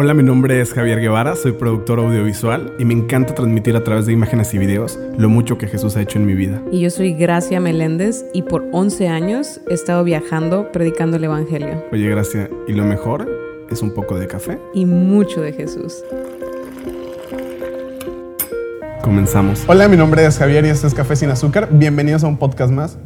[0.00, 4.06] Hola, mi nombre es Javier Guevara, soy productor audiovisual y me encanta transmitir a través
[4.06, 6.62] de imágenes y videos lo mucho que Jesús ha hecho en mi vida.
[6.70, 11.84] Y yo soy Gracia Meléndez y por 11 años he estado viajando predicando el Evangelio.
[11.90, 13.28] Oye, Gracia, ¿y lo mejor
[13.72, 14.60] es un poco de café?
[14.72, 16.04] Y mucho de Jesús.
[19.02, 19.64] Comenzamos.
[19.66, 21.70] Hola, mi nombre es Javier y este es Café sin Azúcar.
[21.72, 22.98] Bienvenidos a un podcast más.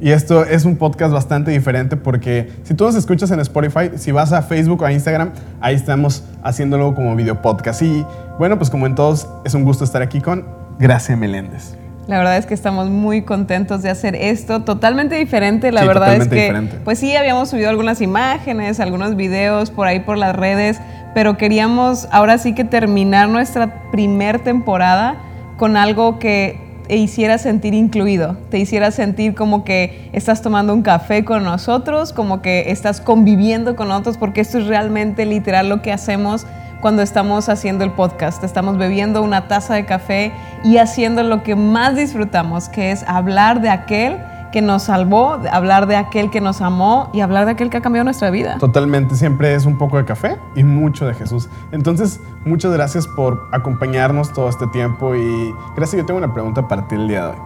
[0.00, 4.12] Y esto es un podcast bastante diferente porque si tú nos escuchas en Spotify, si
[4.12, 5.30] vas a Facebook o a Instagram,
[5.60, 7.82] ahí estamos haciéndolo como video podcast.
[7.82, 8.06] Y
[8.38, 10.44] bueno, pues como en todos, es un gusto estar aquí con
[10.78, 11.74] Gracia Meléndez.
[12.06, 15.72] La verdad es que estamos muy contentos de hacer esto totalmente diferente.
[15.72, 16.78] La Sí, verdad es que, diferente.
[16.84, 20.80] pues sí, habíamos subido algunas imágenes, algunos videos por ahí por las redes,
[21.12, 25.16] pero queríamos ahora sí que terminar nuestra primer temporada
[25.58, 30.80] con algo que te hiciera sentir incluido, te hiciera sentir como que estás tomando un
[30.80, 35.82] café con nosotros, como que estás conviviendo con otros, porque esto es realmente literal lo
[35.82, 36.46] que hacemos
[36.80, 38.42] cuando estamos haciendo el podcast.
[38.42, 40.32] Estamos bebiendo una taza de café
[40.64, 44.16] y haciendo lo que más disfrutamos, que es hablar de aquel
[44.52, 47.80] que nos salvó, hablar de aquel que nos amó y hablar de aquel que ha
[47.80, 48.56] cambiado nuestra vida.
[48.58, 51.48] Totalmente, siempre es un poco de café y mucho de Jesús.
[51.72, 56.88] Entonces, muchas gracias por acompañarnos todo este tiempo y gracias, yo tengo una pregunta para
[56.88, 57.38] ti el día de hoy.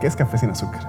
[0.00, 0.82] ¿Qué es café sin azúcar?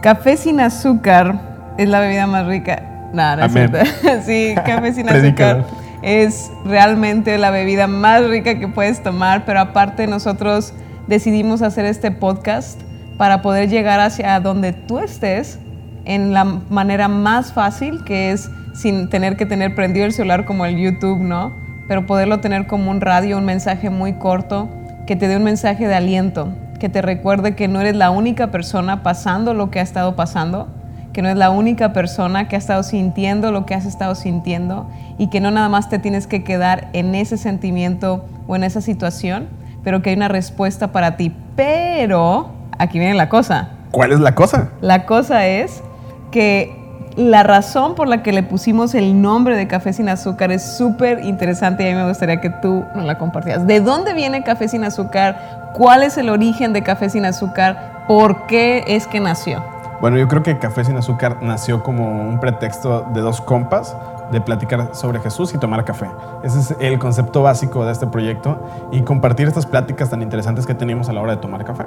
[0.00, 2.82] Café sin azúcar es la bebida más rica.
[3.12, 3.70] No, no es Amén.
[3.70, 4.22] cierto.
[4.24, 5.66] Sí, café sin azúcar
[6.02, 10.72] es realmente la bebida más rica que puedes tomar, pero aparte nosotros
[11.06, 12.80] decidimos hacer este podcast
[13.18, 15.58] para poder llegar hacia donde tú estés
[16.04, 20.64] en la manera más fácil, que es sin tener que tener prendido el celular como
[20.64, 21.52] el YouTube, ¿no?
[21.88, 24.68] Pero poderlo tener como un radio, un mensaje muy corto,
[25.06, 28.50] que te dé un mensaje de aliento, que te recuerde que no eres la única
[28.50, 30.68] persona pasando lo que ha estado pasando,
[31.12, 34.88] que no es la única persona que ha estado sintiendo lo que has estado sintiendo
[35.18, 38.80] y que no nada más te tienes que quedar en ese sentimiento o en esa
[38.80, 39.48] situación,
[39.82, 41.34] pero que hay una respuesta para ti.
[41.56, 44.68] Pero, aquí viene la cosa, ¿Cuál es la cosa?
[44.80, 45.82] la cosa es
[46.30, 46.76] que
[47.16, 51.24] la razón por la que le pusimos el nombre de Café sin Azúcar es súper
[51.24, 53.66] interesante y a mí me gustaría que tú nos la compartieras.
[53.66, 55.72] ¿De dónde viene Café sin Azúcar?
[55.74, 58.04] ¿Cuál es el origen de Café sin Azúcar?
[58.06, 59.64] ¿Por qué es que nació?
[60.00, 63.96] Bueno, yo creo que Café sin Azúcar nació como un pretexto de dos compas
[64.30, 66.10] de platicar sobre Jesús y tomar café.
[66.42, 68.58] Ese es el concepto básico de este proyecto
[68.92, 71.84] y compartir estas pláticas tan interesantes que teníamos a la hora de tomar café.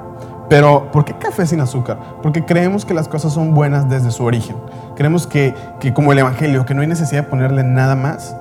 [0.48, 1.98] Pero, ¿por qué café sin azúcar?
[2.22, 4.56] Porque creemos que las cosas son buenas desde su origen.
[4.96, 8.36] Creemos que, que como el Evangelio, que no hay necesidad de ponerle nada más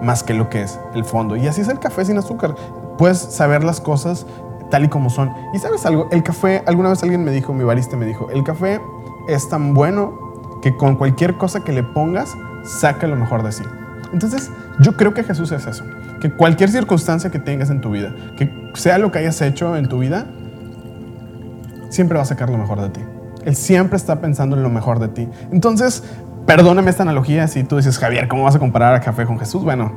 [0.00, 1.36] más que lo que es el fondo.
[1.36, 2.54] Y así es el café sin azúcar.
[2.98, 4.26] Puedes saber las cosas
[4.70, 5.32] tal y como son.
[5.52, 8.42] Y sabes algo, el café, alguna vez alguien me dijo, mi barista me dijo, el
[8.44, 8.80] café
[9.28, 10.14] es tan bueno
[10.62, 13.64] que con cualquier cosa que le pongas, saca lo mejor de sí.
[14.12, 14.50] Entonces,
[14.80, 15.84] yo creo que Jesús es eso.
[16.20, 19.88] Que cualquier circunstancia que tengas en tu vida, que sea lo que hayas hecho en
[19.88, 20.26] tu vida,
[21.90, 23.00] siempre va a sacar lo mejor de ti.
[23.44, 25.28] Él siempre está pensando en lo mejor de ti.
[25.52, 26.02] Entonces,
[26.46, 29.62] perdóname esta analogía si tú dices, Javier, ¿cómo vas a comparar a café con Jesús?
[29.62, 29.92] Bueno,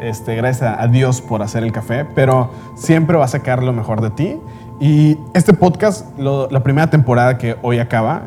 [0.00, 4.00] este, gracias a Dios por hacer el café, pero siempre va a sacar lo mejor
[4.00, 4.40] de ti.
[4.80, 8.22] Y este podcast, la primera temporada que hoy acaba,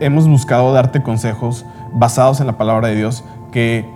[0.00, 3.88] hemos buscado darte consejos basados en la palabra de Dios que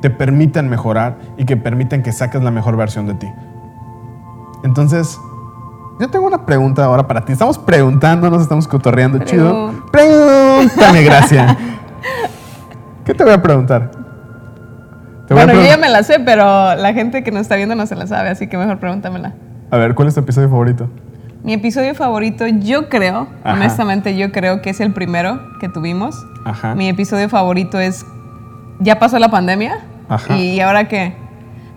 [0.00, 3.28] te permitan mejorar y que permitan que saques la mejor versión de ti.
[4.64, 5.18] Entonces,
[6.00, 7.32] yo tengo una pregunta ahora para ti.
[7.32, 9.72] Estamos preguntando, nos estamos cotorreando, chido.
[9.90, 11.56] Pregúntame, gracia.
[13.04, 13.90] ¿Qué te voy a preguntar?
[15.26, 17.74] Te Bueno, yo pregun- ya me la sé, pero la gente que nos está viendo
[17.74, 19.34] no se la sabe, así que mejor pregúntamela.
[19.70, 20.88] A ver, ¿cuál es tu episodio favorito?
[21.42, 23.54] Mi episodio favorito, yo creo, Ajá.
[23.54, 26.16] honestamente, yo creo que es el primero que tuvimos.
[26.48, 26.74] Ajá.
[26.74, 28.04] Mi episodio favorito es
[28.80, 29.80] ¿Ya pasó la pandemia?
[30.08, 30.36] Ajá.
[30.36, 31.12] ¿Y ahora qué?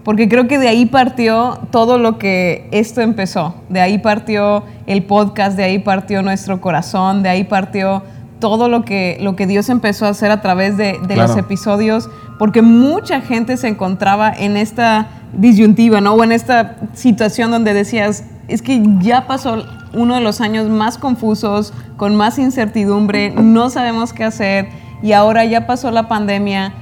[0.04, 3.56] Porque creo que de ahí partió todo lo que esto empezó.
[3.70, 8.04] De ahí partió el podcast, de ahí partió nuestro corazón, de ahí partió
[8.40, 11.28] todo lo que, lo que Dios empezó a hacer a través de, de Claro.
[11.28, 16.14] los episodios, porque mucha gente se encontraba en esta disyuntiva, ¿no?
[16.14, 19.64] O en esta situación donde decías, es que ya pasó
[19.94, 24.70] uno de los años más confusos, con más incertidumbre, no sabemos qué hacer,
[25.02, 26.74] y ahora ya pasó la pandemia,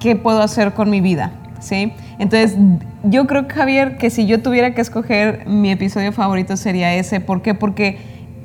[0.00, 1.32] ¿qué puedo hacer con mi vida?
[1.60, 1.92] ¿Sí?
[2.18, 2.56] Entonces,
[3.04, 7.20] yo creo, Javier, que si yo tuviera que escoger mi episodio favorito sería ese.
[7.20, 7.54] ¿Por qué?
[7.54, 7.98] Porque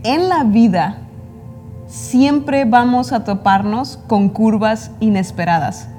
[0.04, 0.98] en la vida
[1.88, 5.90] siempre vamos a toparnos con curvas inesperadas.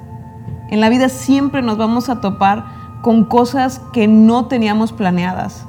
[0.71, 2.65] En la vida siempre nos vamos a topar
[3.03, 5.67] con cosas que no teníamos planeadas,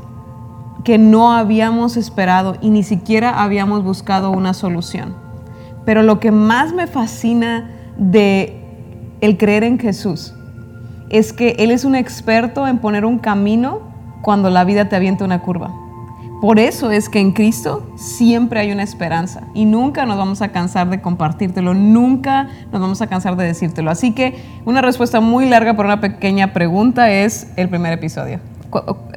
[0.86, 5.16] que no habíamos esperado y ni siquiera habíamos buscado una solución.
[5.84, 8.62] Pero lo que más me fascina de
[9.20, 10.34] el creer en Jesús
[11.10, 13.82] es que Él es un experto en poner un camino
[14.22, 15.74] cuando la vida te avienta una curva.
[16.40, 20.50] Por eso es que en Cristo siempre hay una esperanza y nunca nos vamos a
[20.50, 23.90] cansar de compartírtelo, nunca nos vamos a cansar de decírtelo.
[23.90, 28.40] Así que una respuesta muy larga por una pequeña pregunta es el primer episodio.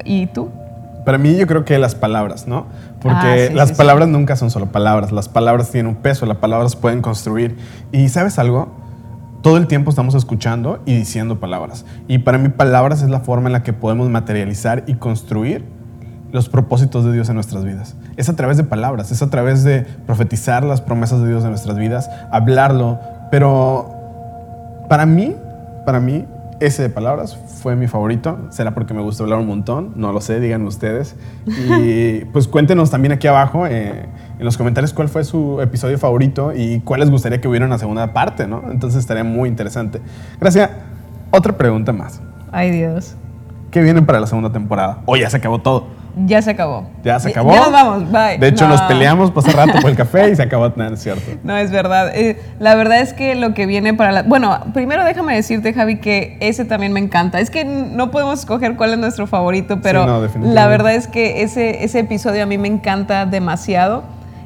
[0.04, 0.48] ¿Y tú?
[1.08, 2.66] Para mí yo creo que las palabras, ¿no?
[3.00, 6.26] Porque Ah, sí, las sí, palabras nunca son solo palabras, las palabras tienen un peso,
[6.26, 7.56] las palabras pueden construir.
[7.92, 8.68] Y sabes algo,
[9.40, 11.86] todo el tiempo estamos escuchando y diciendo palabras.
[12.08, 15.64] Y para mí palabras es la forma en la que podemos materializar y construir
[16.30, 17.96] los propósitos de Dios en nuestras vidas.
[18.18, 21.48] Es a través de palabras, es a través de profetizar las promesas de Dios en
[21.48, 22.98] nuestras vidas, hablarlo.
[23.30, 23.94] Pero
[24.90, 25.34] para mí,
[25.86, 26.26] para mí,
[26.60, 28.38] ese de palabras fue mi favorito.
[28.50, 31.16] Será porque me gusta hablar un montón, no lo sé, díganme ustedes.
[31.46, 34.06] Y pues cuéntenos también aquí abajo eh,
[34.38, 37.78] en los comentarios cuál fue su episodio favorito y cuál les gustaría que hubiera una
[37.78, 38.64] segunda parte, ¿no?
[38.70, 40.00] Entonces estaría muy interesante.
[40.40, 40.70] Gracias.
[41.30, 42.20] Otra pregunta más.
[42.50, 43.16] Ay Dios,
[43.70, 45.02] ¿Qué viene para la segunda temporada?
[45.04, 45.97] O ya se acabó todo.
[46.26, 46.86] Ya se acabó.
[47.04, 47.52] Ya se acabó.
[47.52, 48.38] Ya nos vamos, bye.
[48.38, 48.72] De hecho, No.
[48.72, 51.22] nos peleamos pasar rato por el café y se acabó, no, es cierto.
[51.42, 52.10] No, es verdad.
[52.14, 54.22] Eh, la verdad es que lo que viene para la...
[54.22, 57.40] Bueno, primero déjame decirte, Javi, que ese también me encanta.
[57.40, 61.42] Es que no podemos escoger cuál es nuestro favorito, pero no, la verdad es que
[61.42, 64.02] ese, ese episodio a mí me encanta demasiado,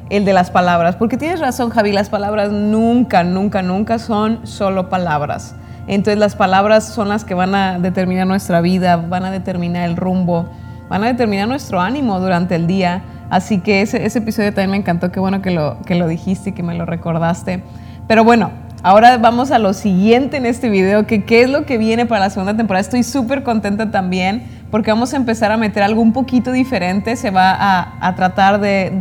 [0.09, 0.95] el de las palabras.
[0.95, 5.55] Porque tienes razón, Javi, las palabras nunca, nunca, nunca son solo palabras.
[5.87, 9.97] Entonces las palabras son las que van a determinar nuestra vida, van a determinar el
[9.97, 10.45] rumbo,
[10.89, 13.03] van a determinar nuestro ánimo durante el día.
[13.29, 16.51] Así que ese, ese episodio también me encantó, qué bueno que lo, que lo dijiste
[16.51, 17.63] y que me lo recordaste.
[18.07, 18.51] Pero bueno,
[18.83, 22.21] ahora vamos a lo siguiente en este video, que qué es lo que viene para
[22.21, 22.81] la segunda temporada.
[22.81, 27.31] Estoy súper contenta también porque vamos a empezar a meter algo un poquito diferente, se
[27.31, 28.91] va a, a tratar de,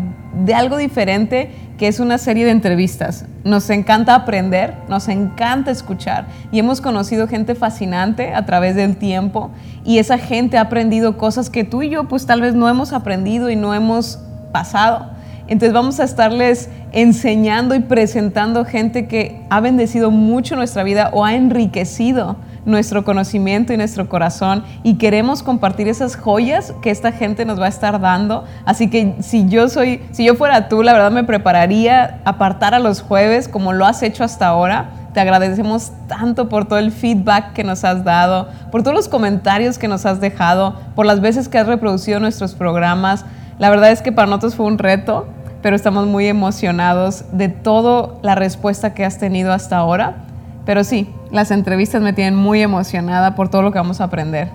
[0.44, 3.24] de algo diferente que es una serie de entrevistas.
[3.44, 9.50] Nos encanta aprender, nos encanta escuchar y hemos conocido gente fascinante a través del tiempo
[9.84, 12.92] y esa gente ha aprendido cosas que tú y yo pues tal vez no hemos
[12.92, 14.18] aprendido y no hemos
[14.52, 15.10] pasado.
[15.48, 21.24] Entonces vamos a estarles enseñando y presentando gente que ha bendecido mucho nuestra vida o
[21.24, 27.44] ha enriquecido nuestro conocimiento y nuestro corazón y queremos compartir esas joyas que esta gente
[27.44, 28.44] nos va a estar dando.
[28.64, 32.78] Así que si yo soy, si yo fuera tú, la verdad me prepararía apartar a
[32.78, 34.90] los jueves como lo has hecho hasta ahora.
[35.12, 39.76] Te agradecemos tanto por todo el feedback que nos has dado, por todos los comentarios
[39.76, 43.26] que nos has dejado, por las veces que has reproducido nuestros programas.
[43.58, 45.26] La verdad es que para nosotros fue un reto,
[45.60, 50.16] pero estamos muy emocionados de toda la respuesta que has tenido hasta ahora.
[50.64, 54.50] Pero sí, las entrevistas me tienen muy emocionada por todo lo que vamos a aprender.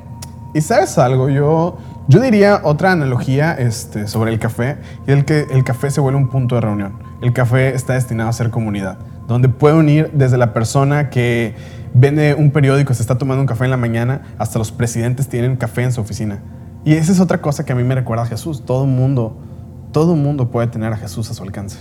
[0.54, 1.78] Y sabes algo, yo,
[2.08, 4.78] yo diría otra analogía este, sobre el café,
[5.08, 7.00] y el que el café se vuelve un punto de reunión.
[7.22, 11.56] El café está destinado a ser comunidad, donde puede unir desde la persona que
[11.94, 15.58] vende un periódico, se está tomando un café en la mañana, hasta los presidentes tienen
[15.58, 16.40] café en su oficina.
[16.86, 18.64] Y esa es otra cosa que a mí me recuerda a Jesús.
[18.66, 19.36] Todo mundo,
[19.92, 21.80] todo mundo puede tener a Jesús a su alcance.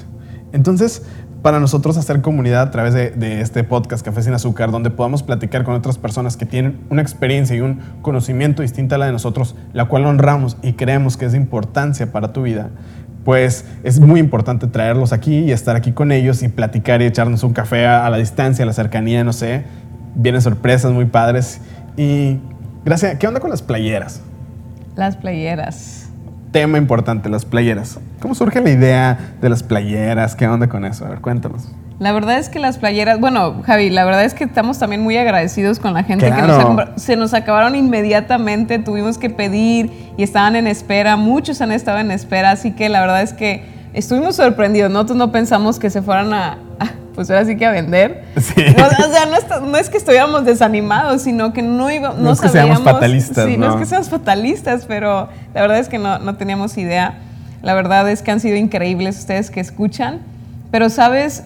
[0.53, 1.03] Entonces,
[1.43, 5.65] para nosotros hacer comunidad a través de, este podcast Café sin Azúcar, donde podamos platicar
[5.65, 9.55] con otras personas que tienen una experiencia y un conocimiento distinto a la de nosotros,
[9.73, 12.71] la cual honramos y creemos que es de importancia para tu vida,
[13.25, 17.43] pues es muy importante traerlos aquí y estar aquí con ellos y platicar y echarnos
[17.43, 19.65] un café a, a la distancia, a la cercanía, no sé.
[20.15, 21.61] Vienen sorpresas muy padres.
[21.97, 22.39] Y
[22.85, 24.23] gracias, ¿qué onda con las playeras?
[24.95, 26.06] Las playeras.
[26.57, 27.99] Tema importante, las playeras.
[28.19, 30.35] ¿Cómo surge la idea de las playeras?
[30.35, 31.05] ¿Qué onda con eso?
[31.05, 31.69] A ver, cuéntanos.
[31.99, 35.19] La verdad es que las playeras, bueno, Javi, la verdad es que estamos también muy
[35.19, 36.41] agradecidos con la gente Claro.
[36.41, 36.93] que nos ha comprado.
[36.97, 42.11] Se nos acabaron inmediatamente, tuvimos que pedir y estaban en espera, muchos han estado en
[42.11, 44.91] espera, así que la verdad es que estuvimos sorprendidos.
[44.91, 46.57] Nosotros no pensamos que se fueran a,
[47.15, 48.25] pues ahora sí que a vender.
[48.37, 48.63] Sí.
[48.77, 52.15] No, o sea, no, está- no es que estuviéramos desanimados, sino que no iba, no,
[52.17, 53.71] No es que seamos fatalistas, Sí, no.
[53.71, 57.15] es que seamos fatalistas, pero la verdad es que no, no teníamos idea.
[57.63, 60.21] La verdad es que han sido increíbles ustedes que escuchan.
[60.71, 61.45] Pero sabes,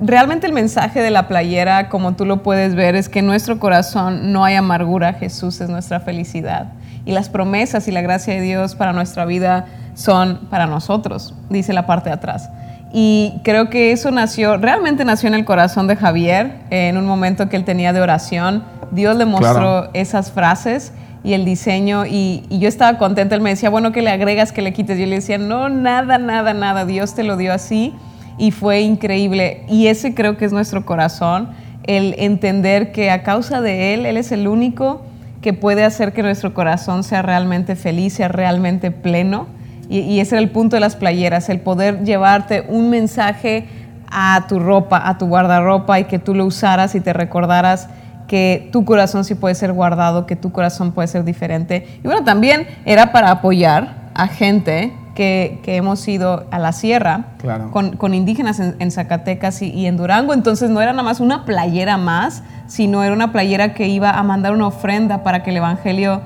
[0.00, 3.58] realmente el mensaje de la playera, como tú lo puedes ver, es que en nuestro
[3.58, 6.72] corazón no hay amargura, Jesús es nuestra felicidad.
[7.04, 11.72] Y las promesas y la gracia de Dios para nuestra vida son para nosotros, dice
[11.72, 12.50] la parte de atrás.
[12.92, 17.06] Y creo que eso nació, realmente nació en el corazón de Javier, eh, en un
[17.06, 18.64] momento que él tenía de oración.
[18.92, 19.90] Dios le mostró Claro.
[19.92, 20.92] esas frases
[21.24, 23.34] y el diseño y, y yo estaba contenta.
[23.34, 24.98] Él me decía, bueno, que le agregas, que le quites.
[24.98, 26.84] Yo le decía, no, nada, nada, nada.
[26.86, 27.92] Dios te lo dio así
[28.38, 29.64] y fue increíble.
[29.68, 31.48] Y ese creo que es nuestro corazón,
[31.84, 35.02] el entender que a causa de Él, Él es el único
[35.42, 39.48] que puede hacer que nuestro corazón sea realmente feliz, sea realmente pleno.
[39.88, 43.66] Y, y ese era el punto de las playeras, el poder llevarte un mensaje
[44.10, 47.88] a tu ropa, a tu guardarropa y que tú lo usaras y te recordaras
[48.28, 51.86] que tu corazón sí puede ser guardado, que tu corazón puede ser diferente.
[52.02, 57.26] Y bueno, también era para apoyar a gente que, que hemos ido a la sierra
[57.38, 57.70] Claro.
[57.70, 60.34] con, con indígenas en, en Zacatecas y, y en Durango.
[60.34, 64.22] Entonces no era nada más una playera más, sino era una playera que iba a
[64.24, 66.20] mandar una ofrenda para que el Evangelio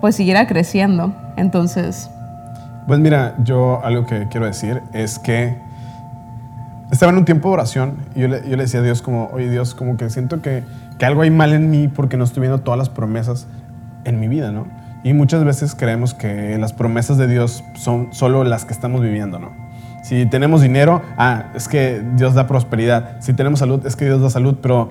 [0.00, 1.12] pues siguiera creciendo.
[1.36, 2.10] Entonces,
[2.90, 5.56] Pues mira, yo algo que quiero decir es que
[6.90, 9.76] estaba en un tiempo de oración y yo le, decía a Dios como, oye Dios,
[9.76, 10.64] como que siento que,
[10.98, 13.46] que algo hay mal en mí porque no estoy viendo todas las promesas
[14.02, 14.66] en mi vida, ¿no?
[15.04, 19.38] Y muchas veces creemos que las promesas de Dios son solo las que estamos viviendo,
[19.38, 19.52] ¿no?
[20.02, 23.20] Si tenemos dinero, ah, es que Dios da prosperidad.
[23.20, 24.90] Si tenemos salud, es que Dios da salud, pero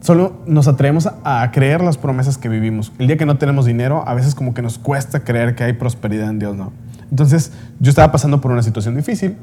[0.00, 2.90] solo nos atrevemos a, a creer las promesas que vivimos.
[2.98, 5.74] El día que no tenemos dinero, a veces como que nos cuesta creer que hay
[5.74, 6.72] prosperidad en Dios, ¿no?
[7.12, 9.36] Entonces, yo estaba pasando por una situación difícil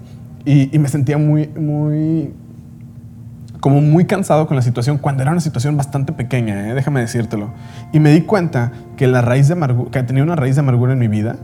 [0.43, 2.33] y, me sentía muy, muy,
[3.59, 6.73] como muy cansado con la situación cuando era una situación bastante pequeña, ¿eh?
[6.73, 7.51] déjame decírtelo.
[7.93, 10.93] Y me di cuenta que la raíz de amargura, que tenía una raíz de amargura
[10.93, 11.35] en mi vida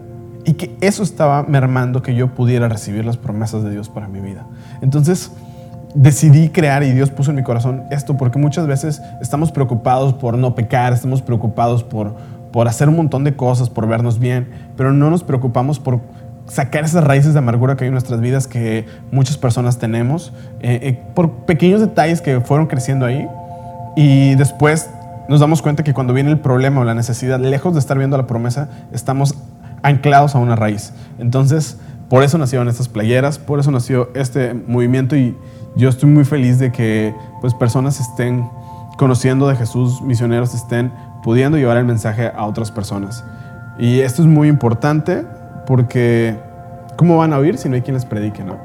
[0.45, 4.19] y que eso estaba mermando que yo pudiera recibir las promesas de Dios para mi
[4.19, 4.47] vida.
[4.81, 5.31] Entonces,
[5.93, 10.39] decidí crear y Dios puso en mi corazón esto porque muchas veces estamos preocupados por
[10.39, 12.15] no pecar, estamos preocupados por,
[12.55, 14.47] por hacer un montón de cosas, por vernos bien,
[14.77, 15.99] pero no nos preocupamos por
[16.47, 20.31] sacar esas raíces de amargura que hay en nuestras vidas que muchas personas tenemos,
[20.61, 23.27] eh, eh, por pequeños detalles que fueron creciendo ahí
[23.97, 24.89] y después
[25.27, 28.15] nos damos cuenta que cuando viene el problema o la necesidad, lejos de estar viendo
[28.15, 29.35] la promesa, estamos
[29.83, 30.93] anclados a una raíz.
[31.19, 35.35] Entonces, por eso nacieron estas playeras, por eso nació este movimiento y
[35.75, 38.49] yo estoy muy feliz de que pues, personas estén
[38.97, 40.93] conociendo de Jesús, misioneros estén
[41.25, 43.23] pudiendo llevar el mensaje a otras personas.
[43.79, 45.25] Y esto es muy importante
[45.65, 46.37] porque
[46.97, 48.57] ¿cómo van a oír si no hay quien les predique, no?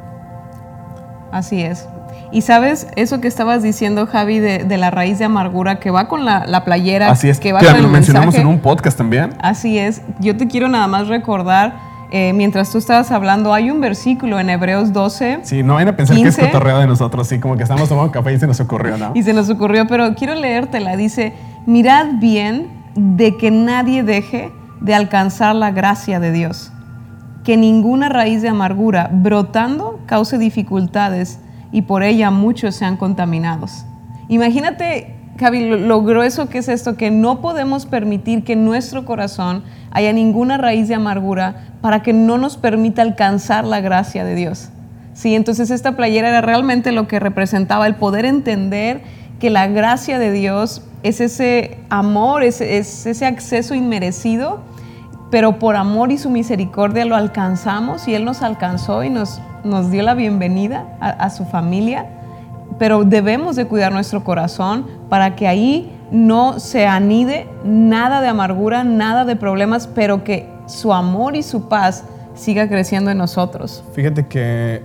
[1.32, 1.88] así es.
[2.32, 6.06] Y sabes, eso que estabas diciendo, Javi, de, de la raíz de amargura que va
[6.06, 8.42] con la, la playera, Así es, que va que con el lo mencionamos mensaje.
[8.42, 9.30] en un podcast también.
[9.40, 10.02] Así es.
[10.18, 11.74] Yo te quiero nada más recordar,
[12.10, 15.96] eh, mientras tú estabas hablando, hay un versículo en Hebreos 12 Sí, no vayan a
[15.96, 16.40] pensar que 15.
[16.40, 19.12] es cotorreo de nosotros, sí, como que estamos tomando café y se nos ocurrió, ¿no?
[19.14, 20.96] y se nos ocurrió, pero quiero leértela.
[20.96, 21.34] Dice,
[21.66, 24.50] mirad bien de que nadie deje
[24.80, 26.72] de alcanzar la gracia de Dios,
[27.44, 31.38] que ninguna raíz de amargura brotando cause dificultades
[31.70, 33.84] y por ella muchos sean contaminados.
[34.28, 39.06] Imagínate, Javi, lo, lo grueso que es esto, que no podemos permitir que en nuestro
[39.06, 44.34] corazón haya ninguna raíz de amargura para que no nos permita alcanzar la gracia de
[44.34, 44.68] Dios.
[45.14, 49.00] Sí, entonces esta playera era realmente lo que representaba el poder entender
[49.38, 54.60] que la gracia de Dios es ese amor, es, es ese acceso inmerecido,
[55.30, 59.90] pero por amor y su misericordia lo alcanzamos y Él nos alcanzó y nos, nos
[59.90, 62.19] dio la bienvenida a su familia,
[62.80, 68.84] pero debemos de cuidar nuestro corazón para que ahí no se anide nada de amargura,
[68.84, 73.84] nada de problemas, pero que su amor y su paz siga creciendo en nosotros.
[73.92, 74.82] Fíjate que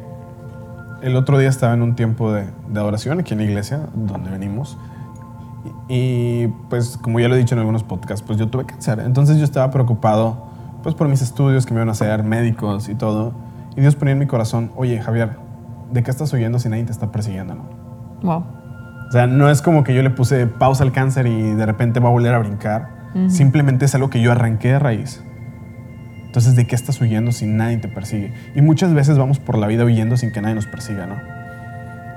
[1.04, 4.30] el otro día estaba en un tiempo de, de adoración aquí en la iglesia, donde
[4.30, 4.78] venimos.
[5.88, 9.00] Y, pues como ya lo he dicho en algunos podcasts, pues yo tuve cáncer.
[9.00, 10.48] Entonces yo estaba preocupado
[10.84, 13.32] pues por mis estudios que me iban a hacer, médicos y todo.
[13.78, 15.38] Y Dios ponía en mi corazón, oye Javier,
[15.94, 17.56] ¿de qué estás huyendo si nadie te está persiguiendo?
[18.26, 18.46] Wow.
[19.08, 22.00] O sea, no es como que yo le puse pausa al cáncer y de repente
[22.00, 22.96] va a volver a brincar.
[23.30, 25.24] Simplemente es algo que yo arranqué de raíz.
[26.26, 28.34] Entonces, ¿de qué estás huyendo si nadie te persigue?
[28.56, 31.16] Y muchas veces vamos por la vida huyendo sin que nadie nos persiga, ¿no?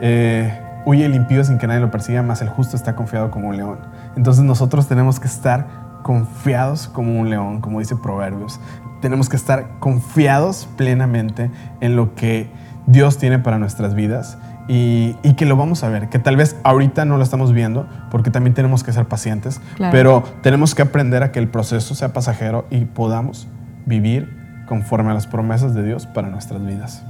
[0.01, 0.53] Eh,
[0.87, 3.57] huye el impío sin que nadie lo persiga, más el justo está confiado como un
[3.57, 3.79] león.
[4.17, 5.69] Entonces nosotros tenemos que estar
[6.03, 8.59] confiados como un león, como dice Proverbios.
[9.01, 12.51] Tenemos que estar confiados plenamente en lo que
[12.87, 14.39] Dios tiene para nuestras vidas
[14.69, 17.87] y, y, que lo vamos a ver, que tal vez ahorita no lo estamos viendo
[18.11, 19.93] porque también tenemos que ser pacientes, Claro.
[19.93, 23.49] pero tenemos que aprender a que el proceso sea pasajero y podamos
[23.87, 24.37] vivir
[24.69, 27.03] conforme a las promesas de Dios para nuestras vidas.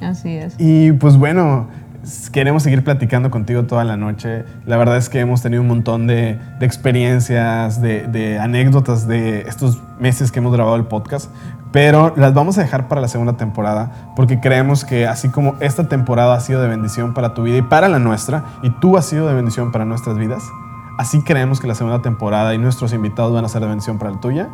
[0.00, 0.54] Así es.
[0.58, 1.68] Y pues bueno,
[2.32, 4.44] queremos seguir platicando contigo toda la noche.
[4.64, 9.40] La verdad es que hemos tenido un montón de, de experiencias, de, de anécdotas de
[9.42, 11.30] estos meses que hemos grabado el podcast,
[11.72, 15.88] pero las vamos a dejar para la segunda temporada porque creemos que así como esta
[15.88, 19.06] temporada ha sido de bendición para tu vida y para la nuestra, y tú has
[19.06, 20.42] sido de bendición para nuestras vidas,
[20.98, 24.12] así creemos que la segunda temporada y nuestros invitados van a ser de bendición para
[24.12, 24.48] la tuya.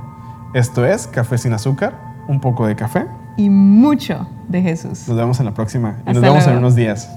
[0.54, 3.06] Esto es Café sin azúcar, un poco de café.
[3.36, 5.06] Y mucho de Jesús.
[5.08, 7.10] Nos vemos en la próxima y nos vemos en unos días.